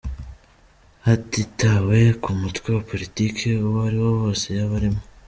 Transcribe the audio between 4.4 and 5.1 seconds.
yaba arimo.